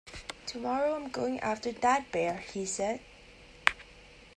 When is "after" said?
1.41-1.71